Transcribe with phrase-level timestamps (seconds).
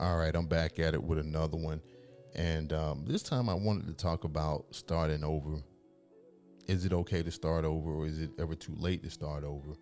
[0.00, 1.80] All right, I'm back at it with another one.
[2.34, 5.62] And um, this time I wanted to talk about starting over.
[6.66, 9.76] Is it okay to start over, or is it ever too late to start over?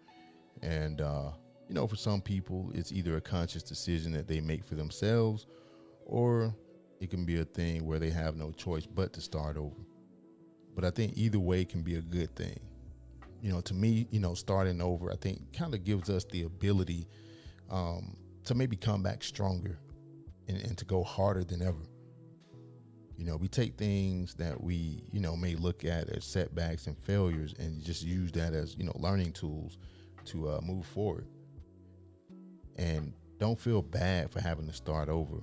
[0.61, 1.31] And, uh,
[1.69, 5.47] you know, for some people, it's either a conscious decision that they make for themselves,
[6.05, 6.55] or
[7.01, 9.81] it can be a thing where they have no choice but to start over.
[10.75, 12.61] But I think either way can be a good thing.
[13.41, 16.43] You know, to me, you know, starting over, I think kind of gives us the
[16.43, 17.09] ability
[17.71, 19.79] um, to maybe come back stronger
[20.49, 21.87] and, and to go harder than ever.
[23.17, 26.99] You know, we take things that we, you know, may look at as setbacks and
[26.99, 29.79] failures and just use that as, you know, learning tools
[30.27, 31.27] to uh, move forward.
[32.77, 35.37] And don't feel bad for having to start over.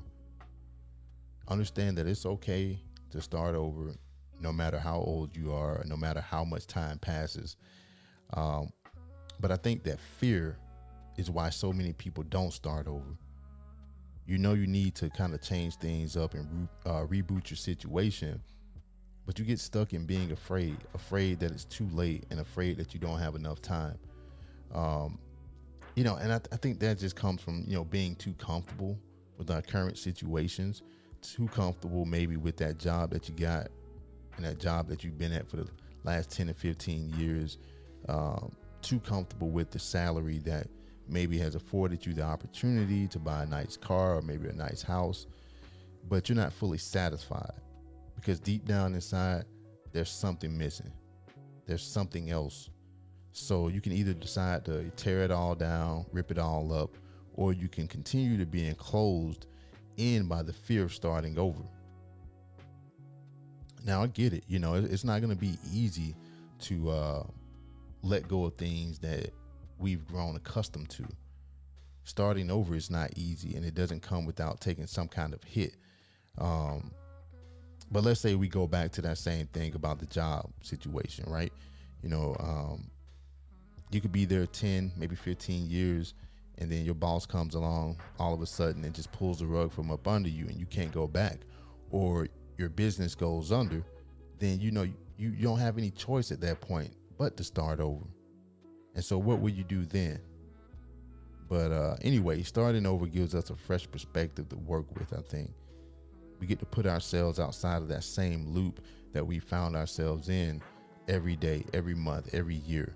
[1.48, 2.80] Understand that it's okay
[3.12, 3.96] to start over
[4.42, 7.56] no matter how old you are, no matter how much time passes.
[8.34, 8.72] Um,
[9.40, 10.58] but I think that fear
[11.18, 13.18] is why so many people don't start over
[14.30, 18.40] you know you need to kind of change things up and uh, reboot your situation
[19.26, 22.94] but you get stuck in being afraid afraid that it's too late and afraid that
[22.94, 23.98] you don't have enough time.
[24.74, 25.20] Um,
[25.96, 28.34] you know and I, th- I think that just comes from you know being too
[28.34, 28.98] comfortable
[29.38, 30.84] with our current situations
[31.22, 33.68] too comfortable maybe with that job that you got
[34.38, 35.68] and that job that you've been at for the
[36.04, 37.58] last 10 to 15 years
[38.08, 40.68] um, too comfortable with the salary that
[41.10, 44.82] maybe has afforded you the opportunity to buy a nice car or maybe a nice
[44.82, 45.28] house,
[46.08, 47.54] but you're not fully satisfied
[48.16, 49.46] because deep down inside,
[49.92, 50.92] there's something missing.
[51.66, 52.70] There's something else.
[53.32, 56.98] So you can either decide to tear it all down, rip it all up,
[57.36, 59.48] or you can continue to be enclosed
[59.98, 61.64] in by the fear of starting over.
[63.86, 64.44] Now I get it.
[64.48, 66.16] You know, it's not going to be easy
[66.62, 67.24] to uh,
[68.02, 69.32] let go of things that
[69.80, 71.06] we've grown accustomed to.
[72.04, 75.76] Starting over is not easy and it doesn't come without taking some kind of hit.
[76.38, 76.92] Um,
[77.92, 81.52] but let's say we go back to that same thing about the job situation, right?
[82.04, 82.92] You know, um,
[83.92, 86.14] you could be there 10, maybe 15 years,
[86.60, 89.72] and then your boss comes along all of a sudden and just pulls the rug
[89.72, 91.40] from up under you and you can't go back.
[91.90, 93.84] Or your business goes under,
[94.38, 97.80] then you know you, you don't have any choice at that point but to start
[97.80, 98.06] over.
[99.00, 100.20] And so, what will you do then?
[101.48, 105.52] But uh, anyway, starting over gives us a fresh perspective to work with, I think.
[106.42, 108.82] We get to put ourselves outside of that same loop
[109.14, 110.62] that we found ourselves in
[111.08, 112.94] every day, every month, every year.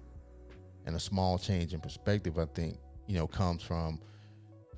[0.86, 4.02] And a small change in perspective, I think, you know, comes from,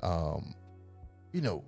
[0.03, 0.53] um,
[1.33, 1.63] you know,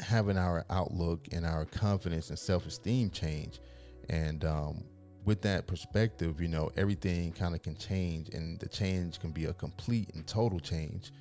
[0.00, 3.60] having our outlook and our confidence and self esteem change.
[4.08, 4.82] And um,
[5.24, 9.46] with that perspective, you know, everything kind of can change, and the change can be
[9.46, 11.12] a complete and total change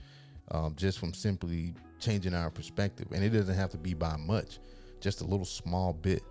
[0.51, 3.07] um, just from simply changing our perspective.
[3.11, 4.59] And it doesn't have to be by much,
[4.99, 6.21] just a little small bit.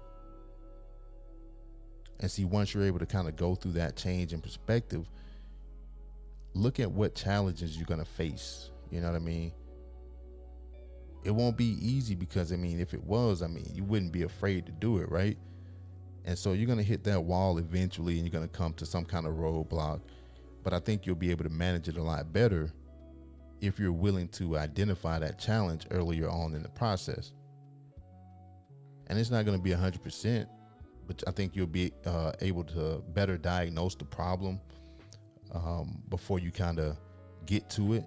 [2.21, 5.09] And see, once you're able to kind of go through that change in perspective,
[6.55, 8.71] look at what challenges you're going to face.
[8.91, 9.53] You know what I mean?
[11.25, 14.23] It won't be easy because, I mean, if it was, I mean, you wouldn't be
[14.23, 15.39] afraid to do it, right?
[16.25, 18.87] And so you're going to hit that wall eventually and you're going to come to
[18.87, 20.01] some kind of roadblock.
[20.63, 22.73] But I think you'll be able to manage it a lot better
[23.61, 27.33] if you're willing to identify that challenge earlier on in the process.
[29.09, 30.47] And it's not going to be 100%,
[31.07, 34.61] but I think you'll be uh, able to better diagnose the problem
[35.53, 36.97] um, before you kind of
[37.47, 38.05] get to it.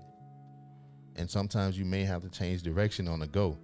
[1.17, 3.57] And sometimes you may have to change direction on the go.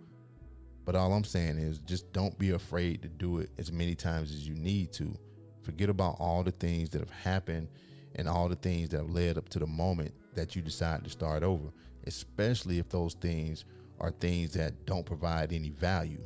[0.85, 4.31] But all I'm saying is just don't be afraid to do it as many times
[4.31, 5.15] as you need to.
[5.61, 7.67] Forget about all the things that have happened
[8.15, 11.09] and all the things that have led up to the moment that you decide to
[11.09, 11.71] start over,
[12.07, 13.65] especially if those things
[13.99, 16.23] are things that don't provide any value.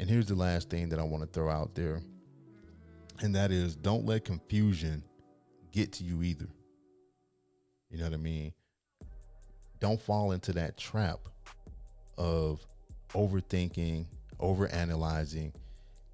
[0.00, 2.00] And here's the last thing that I want to throw out there,
[3.20, 5.04] and that is don't let confusion
[5.70, 6.48] get to you either.
[7.90, 8.52] You know what I mean?
[9.78, 11.28] Don't fall into that trap
[12.18, 12.64] of
[13.10, 14.06] overthinking,
[14.40, 15.52] overanalyzing,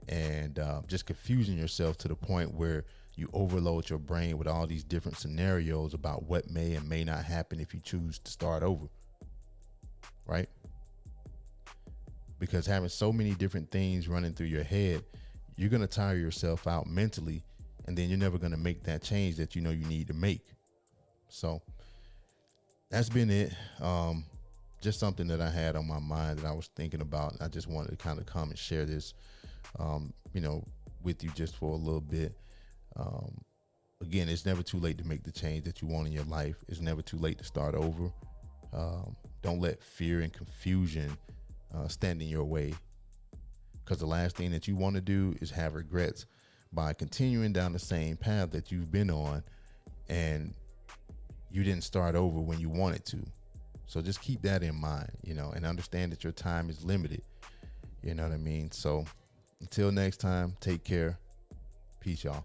[0.09, 2.85] and uh, just confusing yourself to the point where
[3.17, 7.25] you overload your brain with all these different scenarios about what may and may not
[7.25, 8.87] happen if you choose to start over.
[10.27, 10.49] Right?
[12.39, 15.05] Because having so many different things running through your head,
[15.57, 17.43] you're going to tire yourself out mentally
[17.87, 20.15] and then you're never going to make that change that you know you need to
[20.15, 20.45] make.
[21.29, 21.61] So
[22.91, 23.53] that's been it.
[23.81, 24.25] Um,
[24.81, 27.35] just something that I had on my mind that I was thinking about.
[27.41, 29.15] I just wanted to kind of come and share this,
[29.79, 30.65] um, you know,
[31.03, 32.37] with you just for a little bit.
[32.97, 33.39] Um,
[34.01, 36.57] again, it's never too late to make the change that you want in your life.
[36.69, 38.11] It's never too late to start over.
[38.73, 41.17] Um, don't let fear and confusion
[41.75, 42.75] uh, stand in your way.
[43.85, 46.27] Because the last thing that you want to do is have regrets
[46.73, 49.43] by continuing down the same path that you've been on
[50.09, 50.55] and
[51.51, 53.19] you didn't start over when you wanted to.
[53.91, 57.23] So just keep that in mind, you know, and understand that your time is limited.
[58.05, 58.71] You know what I mean?
[58.71, 59.05] So
[59.61, 61.19] until next time, take care.
[61.99, 62.45] Peace, y'all.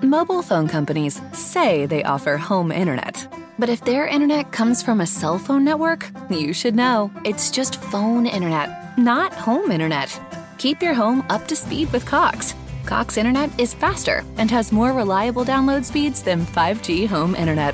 [0.00, 3.28] Mobile phone companies say they offer home internet.
[3.58, 7.82] But if their internet comes from a cell phone network, you should know it's just
[7.82, 10.18] phone internet, not home internet.
[10.56, 12.54] Keep your home up to speed with Cox.
[12.86, 17.73] Cox internet is faster and has more reliable download speeds than 5G home internet.